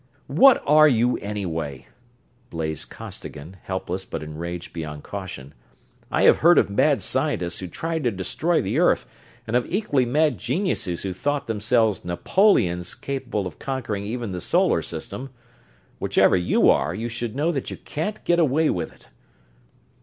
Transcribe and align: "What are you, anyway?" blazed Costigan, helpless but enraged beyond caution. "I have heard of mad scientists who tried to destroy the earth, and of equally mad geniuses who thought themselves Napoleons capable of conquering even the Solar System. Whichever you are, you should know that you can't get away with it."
"What 0.25 0.63
are 0.65 0.87
you, 0.87 1.17
anyway?" 1.19 1.85
blazed 2.49 2.89
Costigan, 2.89 3.57
helpless 3.61 4.03
but 4.03 4.23
enraged 4.23 4.73
beyond 4.73 5.03
caution. 5.03 5.53
"I 6.09 6.23
have 6.23 6.37
heard 6.37 6.57
of 6.57 6.71
mad 6.71 7.03
scientists 7.03 7.59
who 7.59 7.67
tried 7.67 8.05
to 8.05 8.09
destroy 8.11 8.63
the 8.63 8.79
earth, 8.79 9.05
and 9.45 9.55
of 9.55 9.63
equally 9.71 10.07
mad 10.07 10.39
geniuses 10.39 11.03
who 11.03 11.13
thought 11.13 11.45
themselves 11.45 12.03
Napoleons 12.03 12.95
capable 12.95 13.45
of 13.45 13.59
conquering 13.59 14.03
even 14.03 14.31
the 14.31 14.41
Solar 14.41 14.81
System. 14.81 15.29
Whichever 15.99 16.35
you 16.35 16.67
are, 16.67 16.95
you 16.95 17.07
should 17.07 17.35
know 17.35 17.51
that 17.51 17.69
you 17.69 17.77
can't 17.77 18.25
get 18.25 18.39
away 18.39 18.71
with 18.71 18.91
it." 18.91 19.09